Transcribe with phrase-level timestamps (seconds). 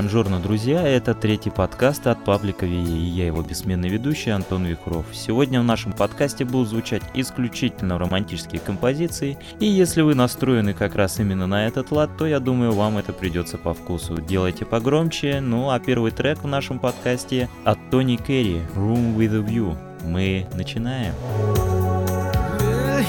[0.00, 5.04] Бонжорно, друзья, это третий подкаст от паблика ВИЕ, и я его бессменный ведущий Антон Вихров.
[5.12, 11.20] Сегодня в нашем подкасте будут звучать исключительно романтические композиции, и если вы настроены как раз
[11.20, 14.22] именно на этот лад, то я думаю, вам это придется по вкусу.
[14.22, 19.46] Делайте погромче, ну а первый трек в нашем подкасте от Тони Керри «Room with a
[19.46, 19.76] View».
[20.02, 21.12] Мы начинаем.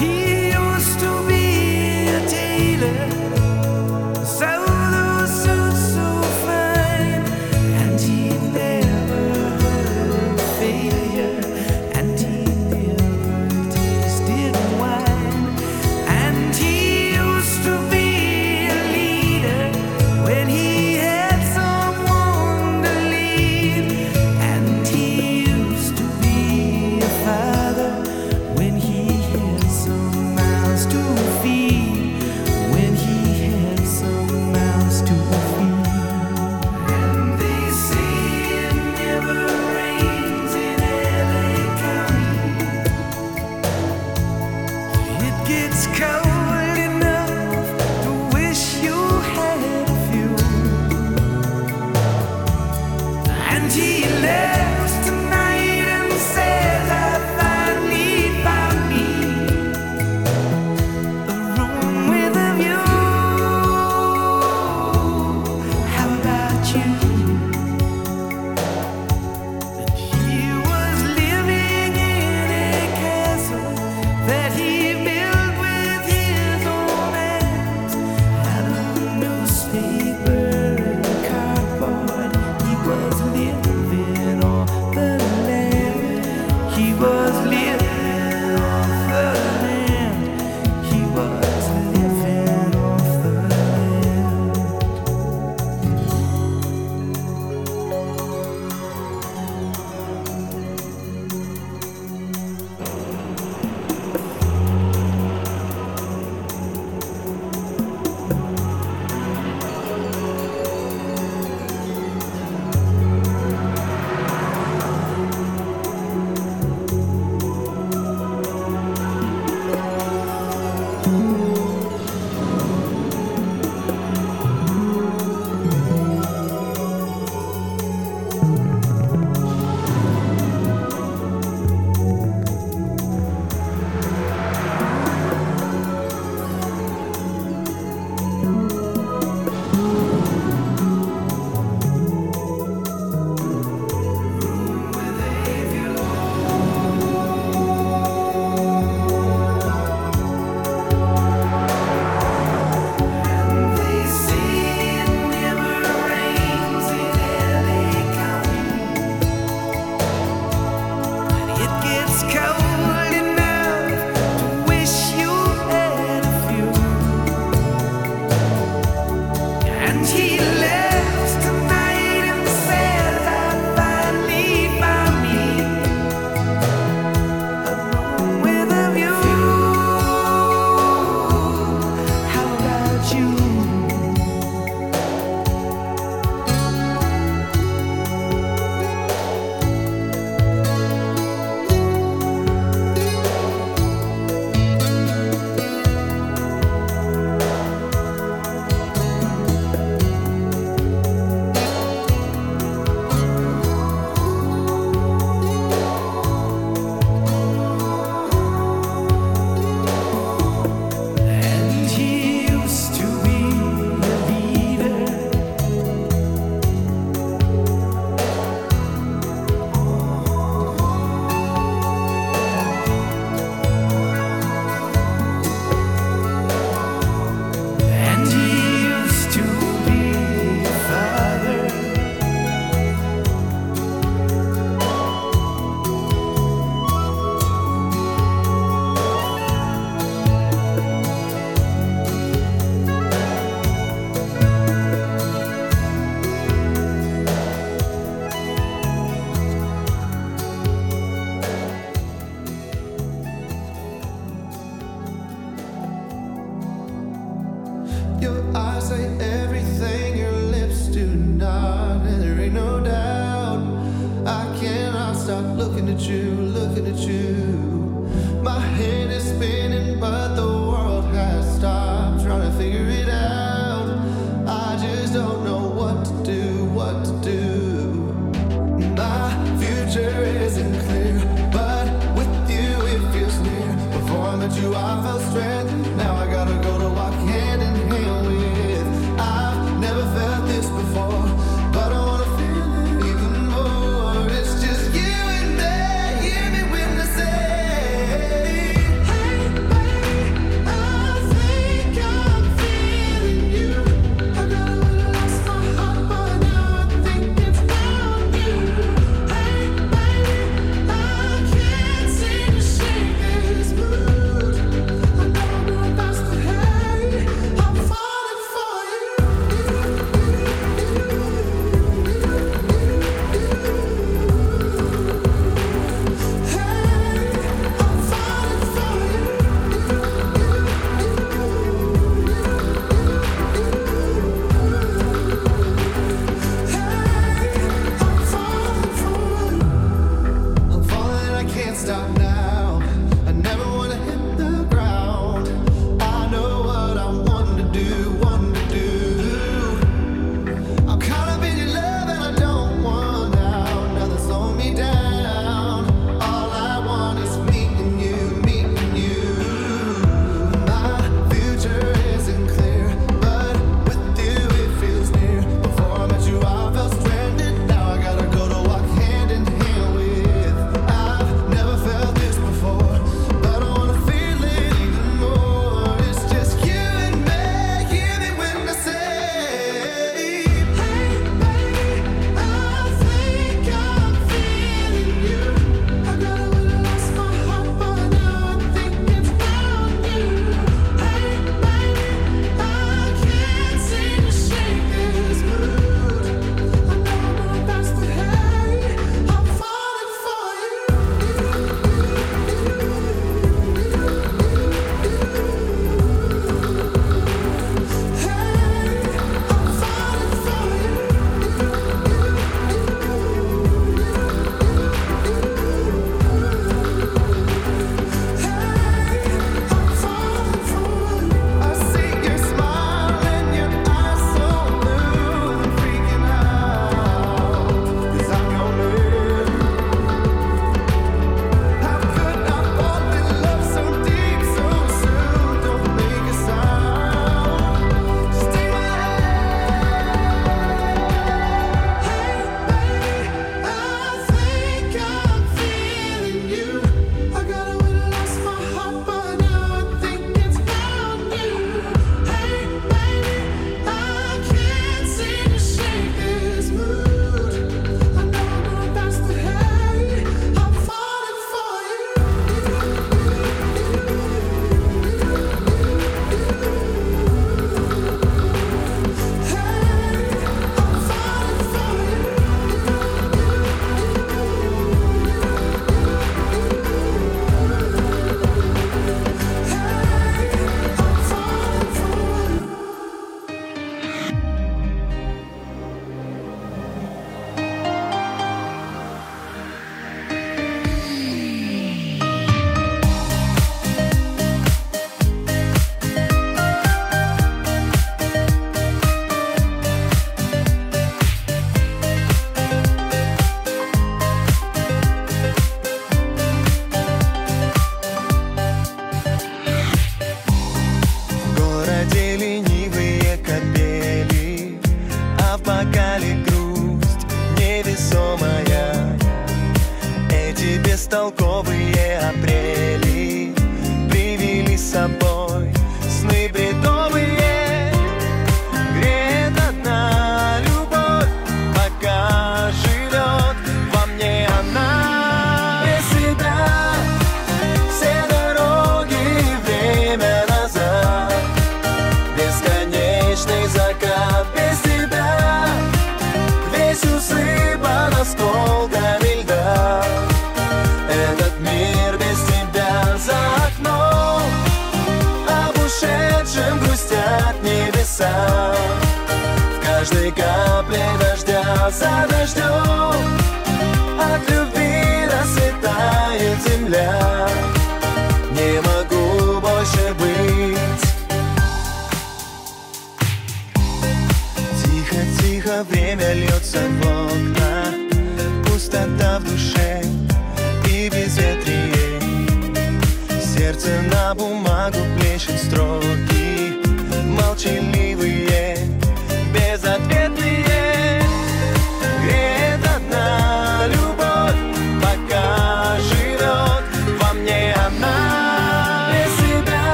[0.00, 3.37] He used to be a.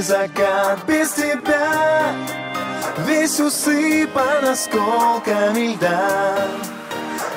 [0.00, 2.14] Закат без тебя.
[3.06, 6.46] Весь усыпан осколками льда.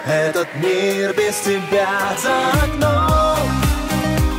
[0.05, 1.87] Этот мир без тебя
[2.21, 3.49] за окном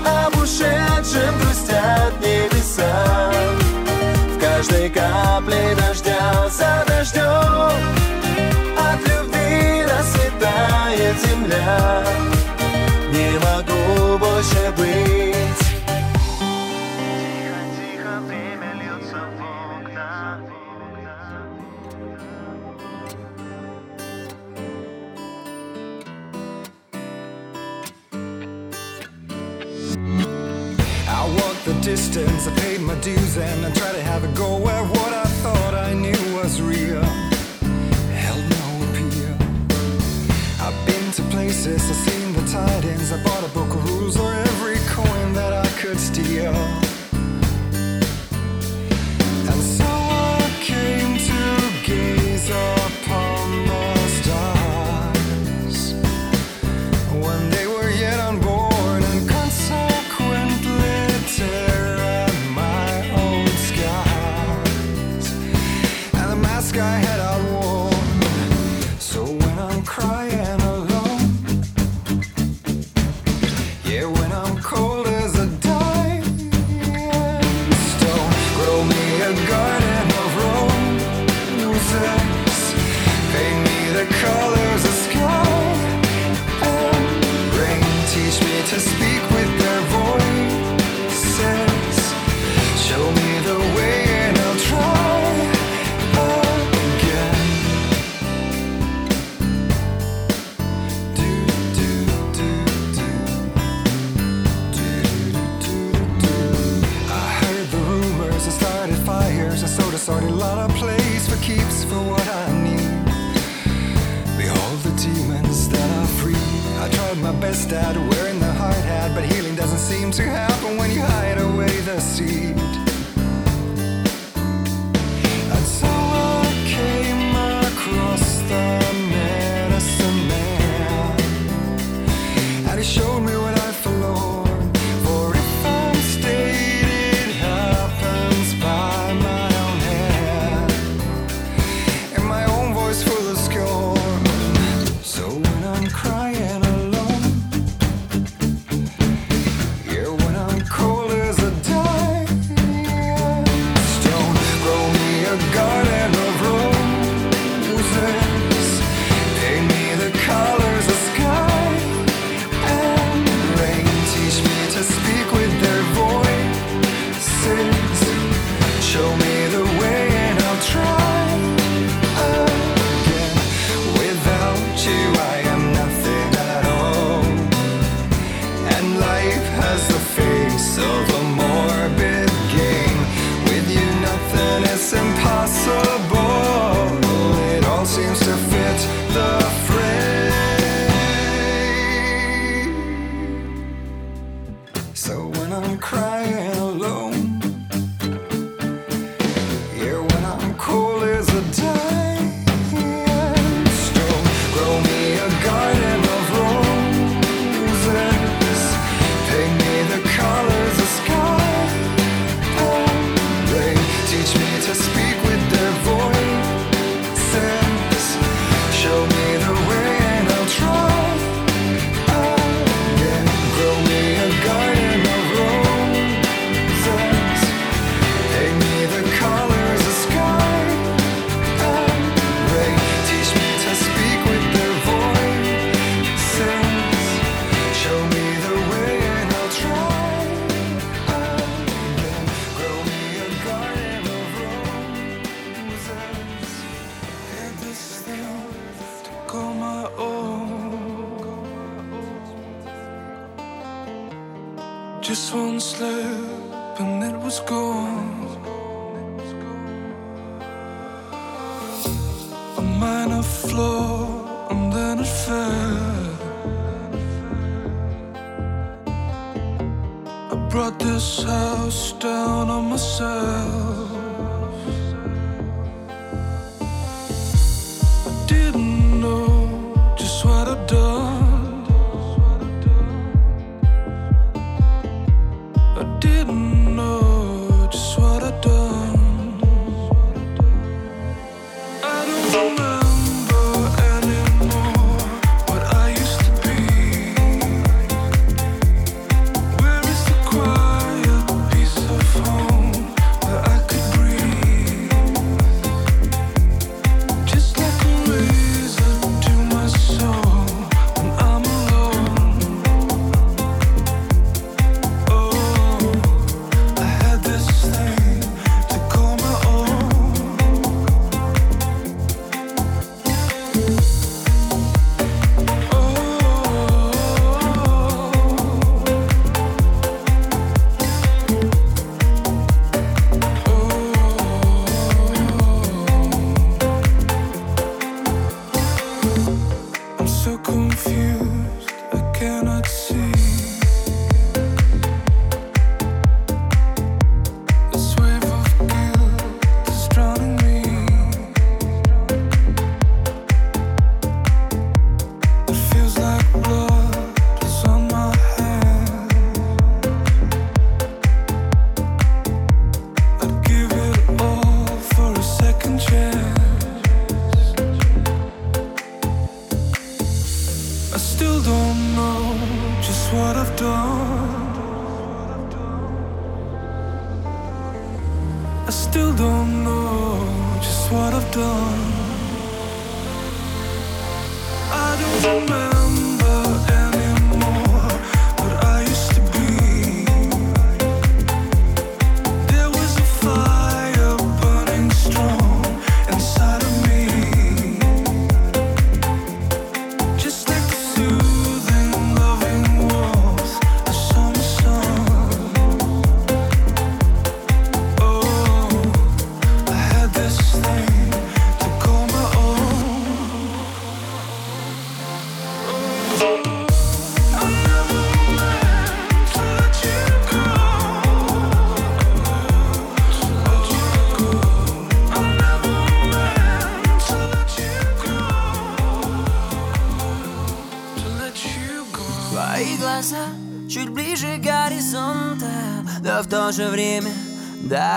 [0.06, 3.32] Об ушедшем грустят небеса.
[4.36, 7.72] В каждой капле дождя за дождем
[8.76, 12.04] От любви расцветает земля.
[13.12, 15.61] Не могу больше быть
[31.64, 32.48] the distance.
[32.48, 35.74] I paid my dues and I tried to have a go at what I thought
[35.74, 37.02] I knew was real.
[38.22, 39.36] Held no appeal.
[40.60, 43.12] I've been to places, I've seen the tidings.
[43.12, 46.81] I bought a book of rules or every coin that I could steal.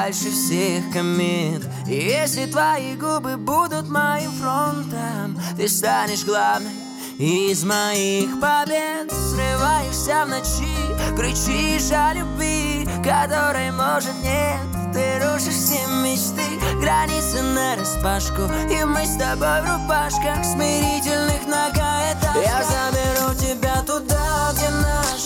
[0.05, 6.71] Дальше всех комет И если твои губы будут моим фронтом Ты станешь главной
[7.17, 9.09] из моих побед.
[9.09, 10.75] Срываешься в ночи,
[11.15, 14.59] кричишь о любви Которой может нет.
[14.93, 16.43] Ты рушишь все мечты
[16.79, 24.69] Границы нараспашку И мы с тобой в рубашках Смирительных многоэтажках Я заберу тебя туда, где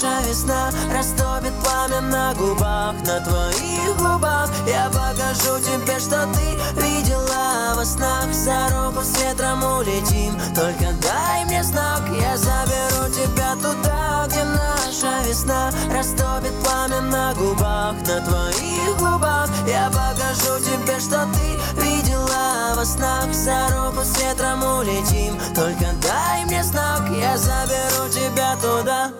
[0.02, 4.50] наша весна Растопит пламя на губах На твоих губах.
[4.68, 8.34] Я покажу тебе, что ты видела во снах.
[8.34, 12.02] За руку с ветром улетим Только дай мне знак.
[12.20, 19.50] Я заберу тебя туда, где наша весна Растопит пламя на губах На твоих губах.
[19.68, 23.34] Я покажу тебе, что ты видела во снах.
[23.34, 27.02] За руку с ветром улетим Только дай мне знак.
[27.10, 29.12] Я заберу тебя туда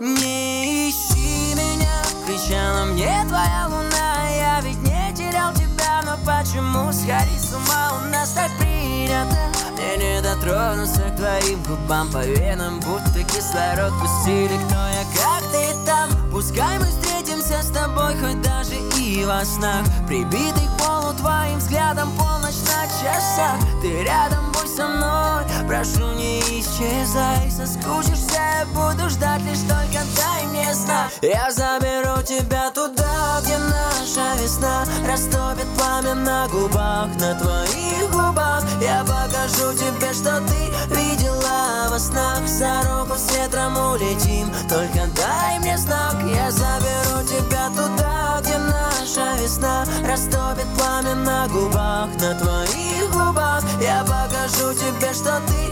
[0.00, 4.28] Не ищи меня Кричала мне твоя луна.
[4.30, 7.94] Я ведь не терял тебя Но почему сходить с ума?
[8.00, 9.36] У нас так принято.
[9.72, 14.56] Мне не дотронуться к твоим губам По венам будто кислород пустили.
[14.66, 16.10] Кто я, как ты там?
[16.30, 19.84] Пускай мы встретимся с тобой Хоть даже и во снах.
[20.06, 20.78] Прибитый к
[21.18, 23.58] твоим взглядом Полночь на часах.
[23.82, 25.44] Ты рядом, будь со мной.
[25.66, 27.50] Прошу, не исчезай.
[27.50, 34.42] Соскучишься, я буду ждать Лишь только дай мне знак Я заберу тебя туда, где наша
[34.42, 38.64] весна Растопит пламя на губах На твоих губах.
[38.80, 42.46] Я покажу тебе, что ты видела во снах.
[42.46, 46.16] За руку с ветром улетим Только дай мне знак.
[46.34, 54.04] Я заберу тебя туда, где наша весна Растопит пламя на губах На твоих губах Я
[54.04, 55.68] покажу тебе, что ты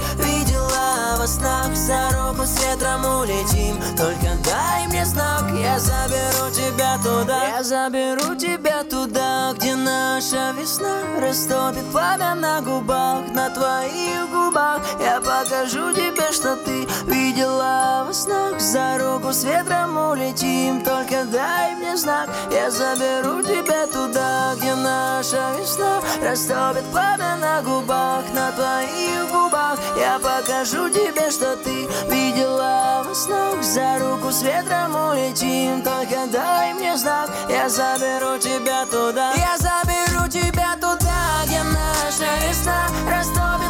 [0.76, 3.76] видела во снах За руку с ветром улетим.
[3.96, 7.48] Только дай мне знак, я заберу тебя туда.
[7.48, 14.80] Я заберу тебя туда, где наша весна Растопит пламя на губах, на твоих губах.
[15.00, 18.60] Я покажу тебе, что ты видела во снах.
[18.60, 25.52] За руку с ветром улетим, только дай мне знак Я заберу тебя туда, где наша
[25.58, 29.78] весна Растопит пламя на губах, на твоих губах.
[29.96, 33.62] Я покажу тебе, что ты видела во снах.
[33.62, 37.30] За руку с ветром улетим, только дай мне знак.
[37.48, 39.32] Я заберу тебя туда.
[39.34, 43.65] Я заберу тебя туда, где наша весна Растопит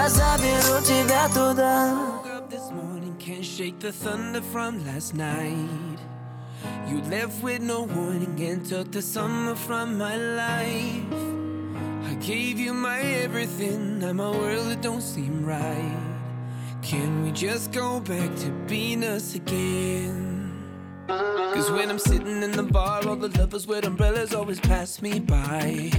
[0.00, 5.98] Я заберу тебя туда woke up this morning, can't shake the thunder from last night.
[6.88, 11.12] You left with no warning and took the summer from my life.
[12.10, 16.16] I gave you my everything, now my world it don't seem right.
[16.82, 20.52] Can we just go back to being us again?
[21.08, 25.20] Cause when I'm sitting in the bar, all the lovers with umbrellas always pass me
[25.20, 25.90] by.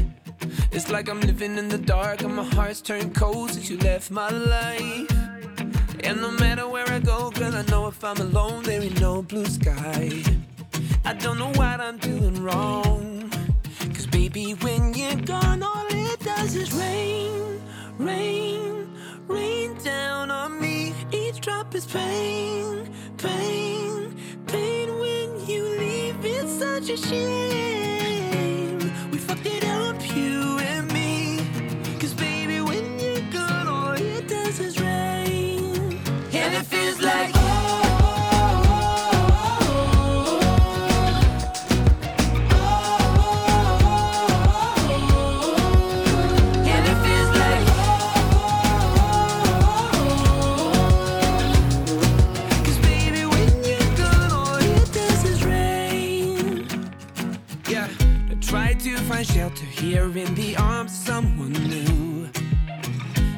[0.71, 4.11] It's like I'm living in the dark and my heart's turned cold since you left
[4.11, 5.11] my life.
[6.05, 9.23] And no matter where I go, girl, I know if I'm alone, there ain't no
[9.23, 10.23] blue sky.
[11.05, 13.31] I don't know what I'm doing wrong.
[13.95, 17.61] Cause baby, when you're gone, all it does is rain,
[17.99, 18.89] rain,
[19.29, 20.93] rain down on me.
[21.13, 26.17] Each drop is pain, pain, pain when you leave.
[26.25, 28.79] It's such a shame.
[29.11, 30.52] We fucked it up, you
[60.11, 62.29] here in the arms of someone new.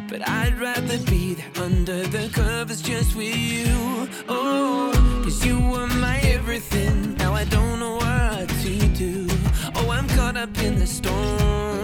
[0.08, 4.08] But I'd rather be there under the covers just with you.
[4.28, 4.92] Oh,
[5.24, 7.16] cause you were my everything.
[7.16, 9.26] Now I don't know what to do.
[9.74, 11.83] Oh, I'm caught up in the storm.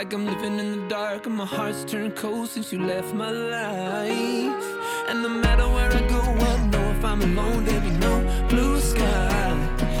[0.00, 3.30] Like I'm living in the dark and my heart's turned cold since you left my
[3.30, 4.64] life.
[5.08, 8.80] And no matter where I go, I know if I'm alone, there'll be no blue
[8.80, 9.50] sky.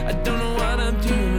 [0.06, 1.29] I don't know what I'm doing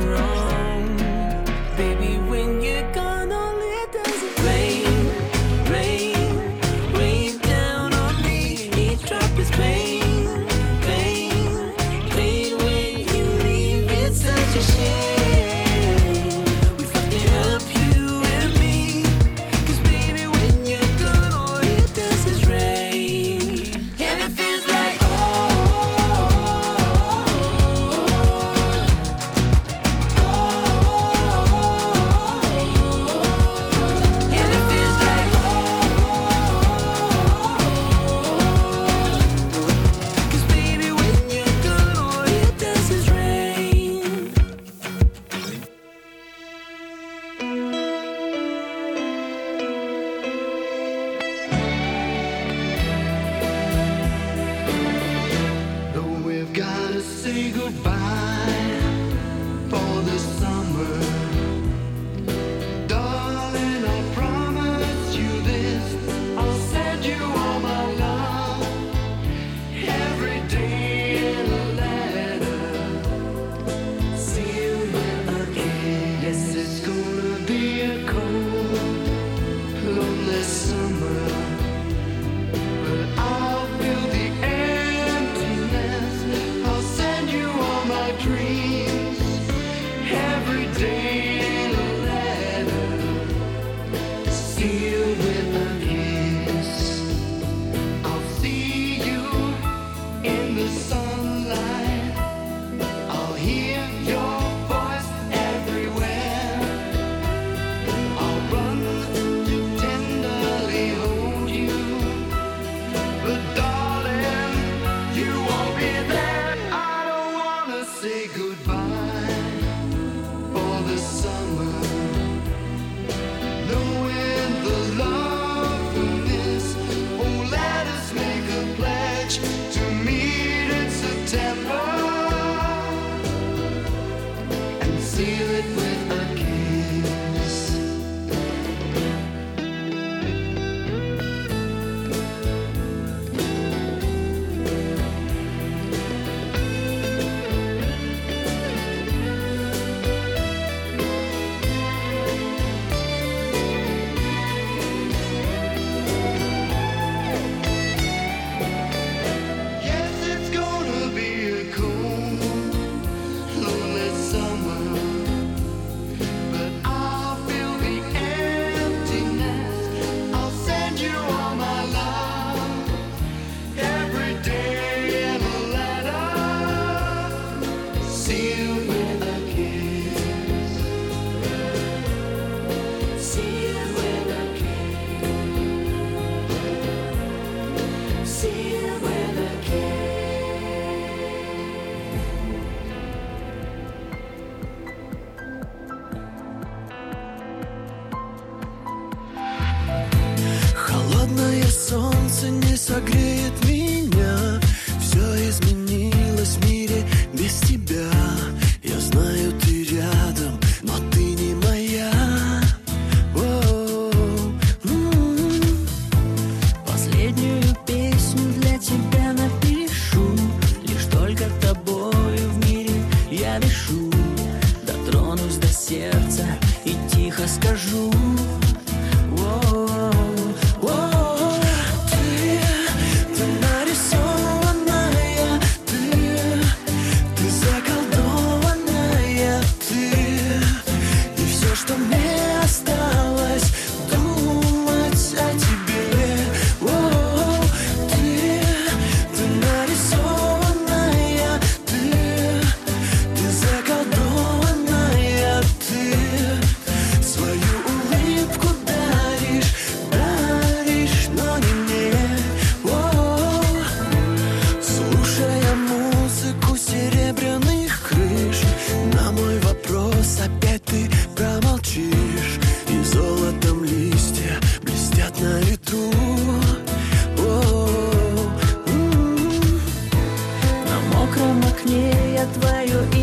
[282.47, 283.20] твое имя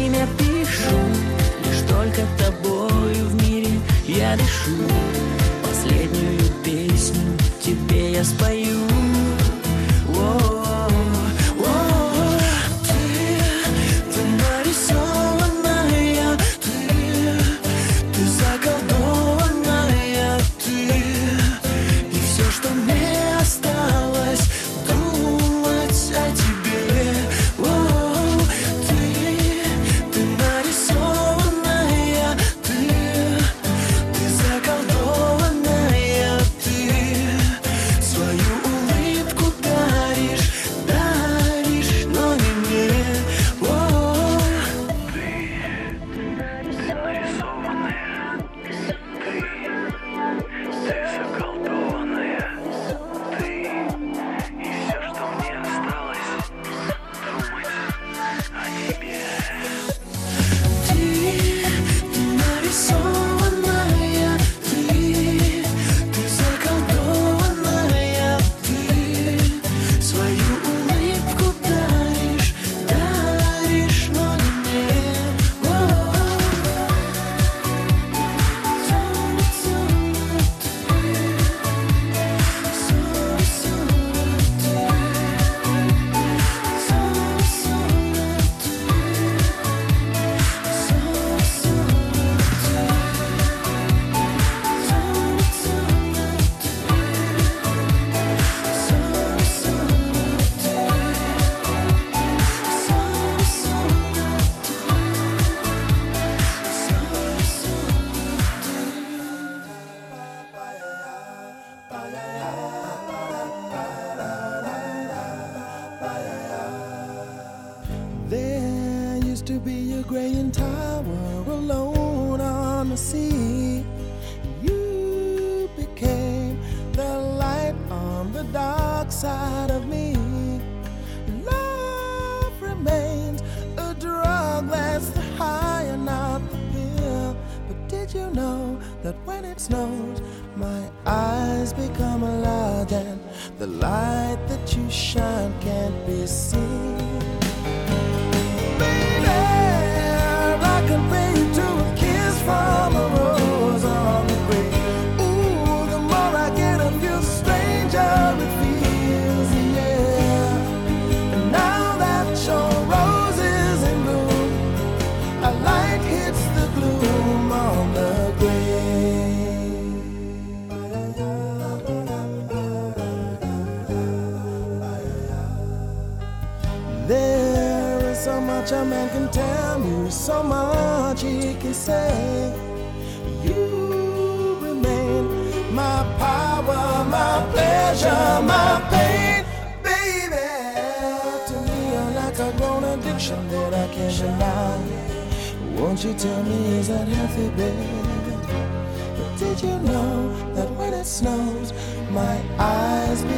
[203.08, 203.37] eyes become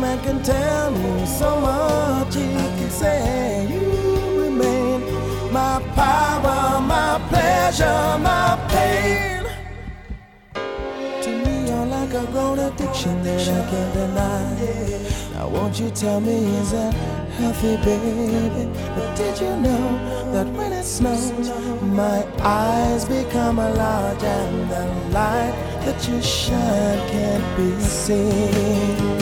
[0.00, 3.66] man can tell me, so much he can say.
[3.70, 5.00] You remain
[5.52, 9.44] my power, my pleasure, my pain.
[11.22, 15.34] To me, you're like a grown addiction that I can't deny.
[15.34, 16.94] Now, won't you tell me, is that
[17.38, 18.70] healthy, baby?
[18.94, 21.50] But did you know that when it snows,
[21.82, 25.54] my eyes become a large and the light
[25.84, 29.19] that you shine can't be seen?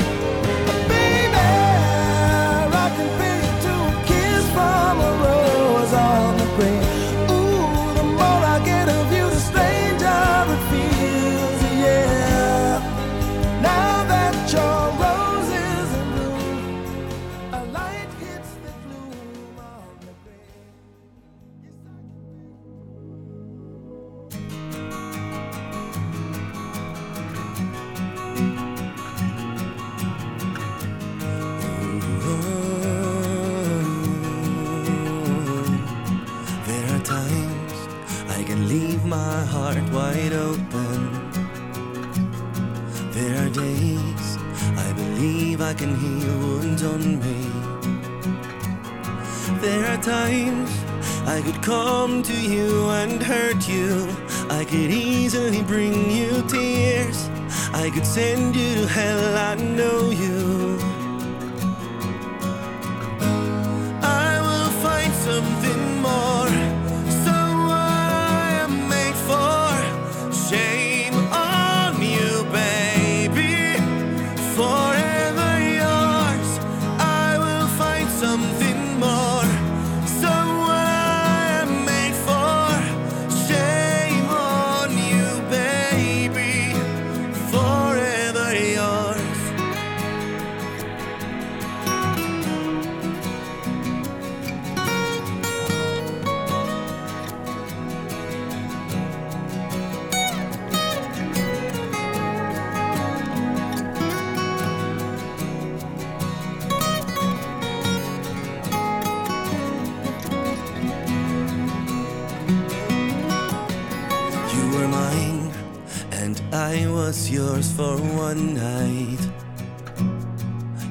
[116.53, 119.21] I was yours for one night.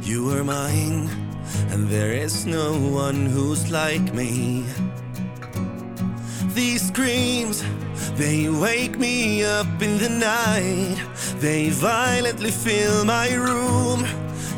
[0.04, 1.10] You were mine,
[1.72, 4.66] and there is no one who's like me.
[6.54, 7.64] These screams,
[8.16, 10.98] they wake me up in the night.
[11.40, 14.06] They violently fill my room.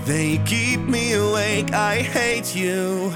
[0.06, 1.74] They keep me awake.
[1.74, 3.14] I hate you.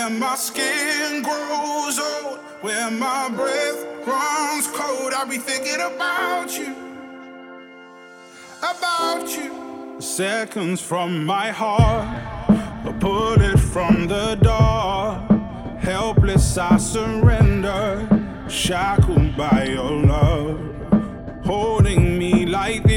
[0.00, 6.74] Where my skin grows old, where my breath runs cold, I'll be thinking about you,
[8.60, 10.00] about you.
[10.00, 12.08] Seconds from my heart,
[12.86, 15.30] a bullet from the dark.
[15.80, 18.08] Helpless, I surrender,
[18.48, 21.44] shackled by your love.
[21.44, 22.89] Holding me like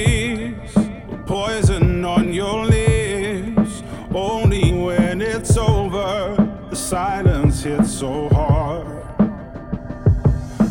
[8.04, 8.86] so hard.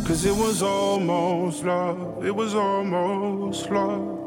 [0.05, 4.19] Cause it was almost love, it was almost love.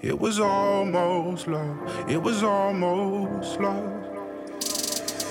[0.00, 3.92] It was almost love, it was almost love.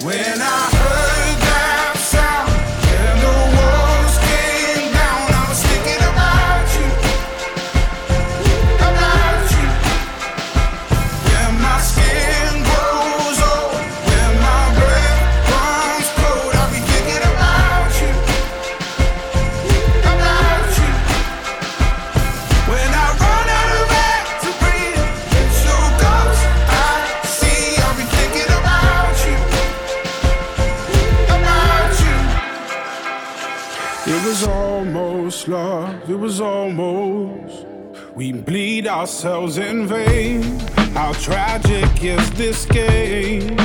[0.05, 2.51] When I heard that sound,
[3.01, 3.80] and the walls
[36.41, 37.65] almost.
[38.15, 40.41] We bleed ourselves in vain.
[40.93, 43.55] How tragic is this game?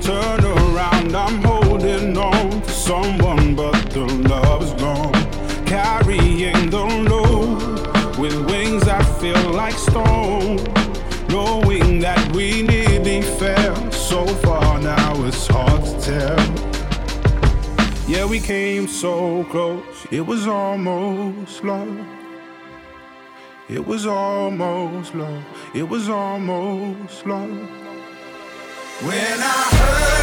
[0.00, 5.12] Turn around, I'm holding on to someone, but the love is gone.
[5.64, 10.58] Carrying the load with wings that feel like stone.
[11.28, 16.64] Knowing that we nearly fell so far now, it's hard to tell.
[18.06, 22.13] Yeah, we came so close, it was almost love.
[23.74, 25.42] It was almost love.
[25.74, 27.50] It was almost love.
[29.02, 30.13] When I heard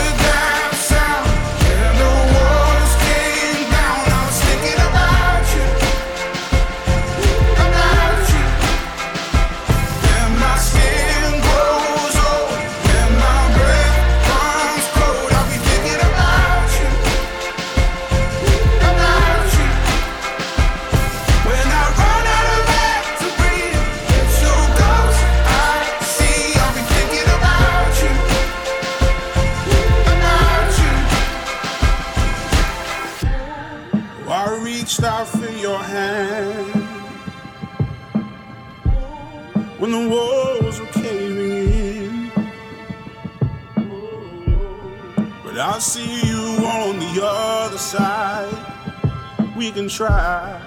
[49.62, 50.60] We can try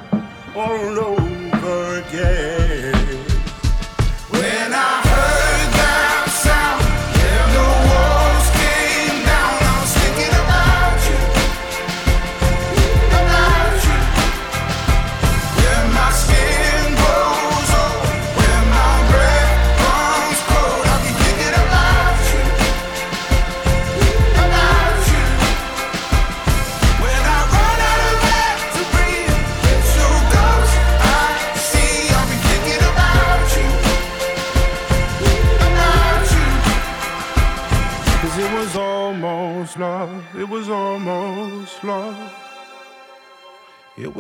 [0.55, 2.94] all over again.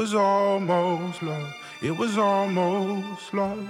[0.05, 1.55] Was almost love.
[1.80, 3.66] It was almost love.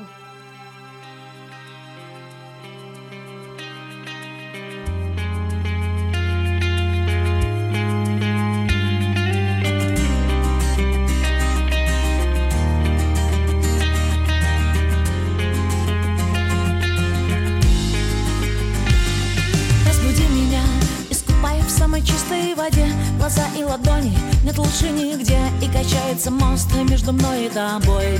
[26.24, 28.18] Качается мост между мной и тобой.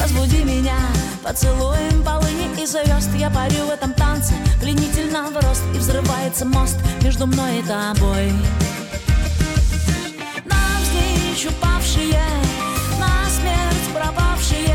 [0.00, 0.78] Разбуди меня,
[1.22, 3.10] поцелуем полыни и звезд.
[3.16, 8.32] Я парю в этом танце, пленительно в рост И взрывается мост между мной и тобой.
[10.44, 12.22] Навзничь упавшие,
[12.98, 14.65] на смерть пропавшие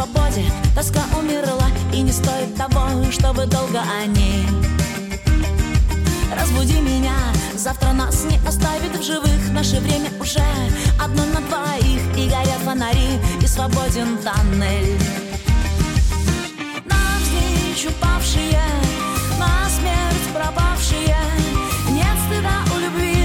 [0.00, 0.44] свободе,
[0.74, 4.46] тоска умерла И не стоит того, чтобы долго о ней.
[6.34, 7.14] Разбуди меня,
[7.56, 9.52] завтра нас не оставит в живых.
[9.52, 10.42] Наше время уже
[11.02, 14.98] одно на двоих И горят фонари, и свободен тоннель.
[16.86, 18.62] Навзничь упавшие,
[19.38, 21.16] на смерть пропавшие.
[21.90, 23.19] Нет стыда у любви,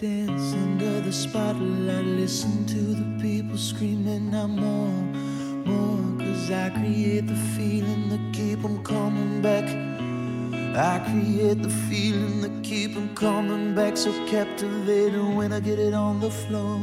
[0.00, 2.06] dance under the spotlight.
[2.06, 5.02] Listen to the people screaming, I'm more,
[5.66, 6.18] more.
[6.18, 9.66] Cause I create the feeling that keep 'em coming back.
[10.74, 13.98] I create the feeling that keep 'em coming back.
[13.98, 16.80] So captivating when I get it on the floor.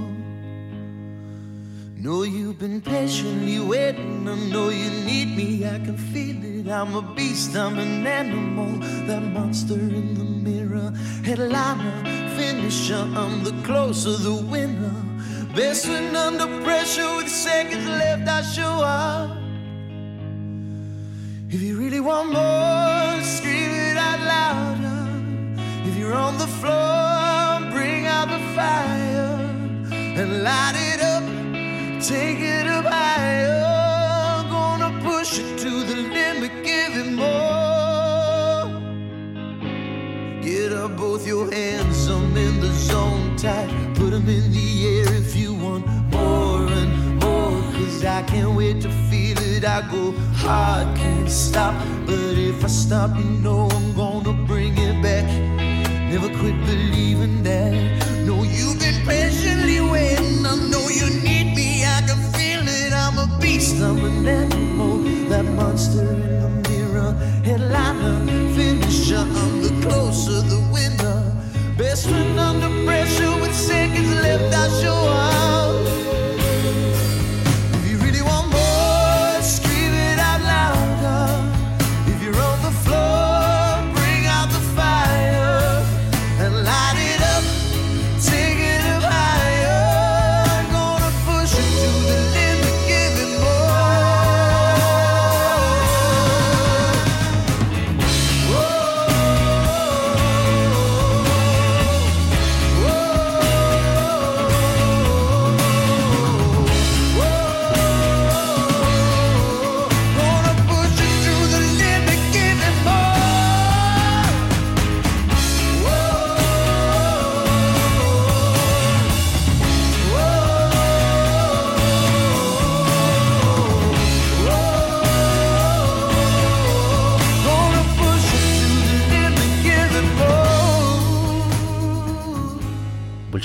[1.98, 4.30] Know you've been patiently waiting.
[4.30, 5.66] I know you need me.
[5.66, 6.68] I can feel it.
[6.70, 7.56] I'm a beast.
[7.56, 8.74] I'm an animal.
[9.08, 10.94] That monster in the mirror.
[11.24, 11.98] Headliner,
[12.38, 13.04] finisher.
[13.22, 14.98] I'm the closer, the winner.
[15.56, 18.28] Best when under pressure with seconds left.
[18.28, 19.38] I show up.
[21.50, 25.02] If you really want more, scream it out louder.
[25.90, 29.40] If you're on the floor, bring out the fire
[30.20, 31.26] and light it up.
[32.12, 33.67] Take it up higher.
[40.96, 43.70] Both your hands, some in the zone tight.
[43.96, 47.62] Put them in the air if you want more and more.
[47.74, 49.66] Cause I can't wait to feel it.
[49.66, 51.76] I go hard, can't stop.
[52.06, 55.26] But if I stop, you know I'm gonna bring it back.
[56.10, 57.74] Never quit believing that.
[58.26, 60.46] No, you've been patiently waiting.
[60.46, 61.84] I know you need me.
[61.84, 62.94] I can feel it.
[62.94, 63.82] I'm a beast.
[63.82, 64.98] I'm an animal.
[65.30, 67.12] That monster in the mirror.
[67.44, 68.26] Headliner,
[68.56, 69.18] finisher.
[69.18, 70.77] I'm the closer the.
[72.08, 75.37] Swim under pressure with seconds left, I show up.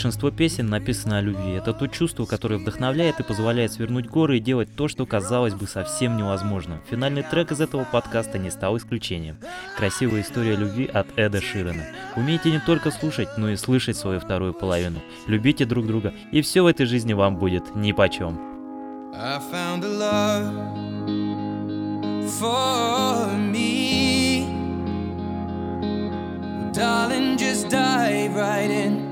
[0.03, 1.53] Большинство песен написано о любви.
[1.53, 5.69] Это то чувство, которое вдохновляет и позволяет свернуть горы и делать то, что казалось бы
[5.69, 6.81] совсем невозможным.
[6.91, 9.37] Финальный трек из этого подкаста не стал исключением.
[9.77, 11.85] Красивая история любви от Эда Ширена.
[12.17, 14.99] Умейте не только слушать, но и слышать свою вторую половину.
[15.29, 18.41] Любите друг друга, и все в этой жизни вам будет нипочем.
[19.15, 20.51] I found a love
[22.41, 24.49] for me.
[26.73, 29.12] Darling, just dive right in.